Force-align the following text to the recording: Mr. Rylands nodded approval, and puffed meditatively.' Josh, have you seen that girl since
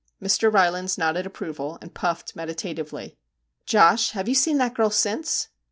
Mr. 0.19 0.51
Rylands 0.51 0.97
nodded 0.97 1.27
approval, 1.27 1.77
and 1.79 1.93
puffed 1.93 2.35
meditatively.' 2.35 3.19
Josh, 3.67 4.09
have 4.13 4.27
you 4.27 4.33
seen 4.33 4.57
that 4.57 4.73
girl 4.73 4.89
since 4.89 5.49